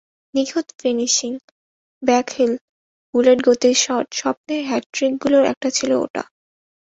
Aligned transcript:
নিখুঁত 0.33 0.67
finishing, 0.79 1.31
backheel, 2.03 2.51
bullet 3.13 3.39
গতির 3.47 3.75
shot, 3.75 4.07
স্বপ্নের 4.13 4.61
হ্যাটট্রিকগুলোর 4.65 5.43
একটা 5.45 5.69
ছিল 5.69 5.91
ওটা। 5.95 6.23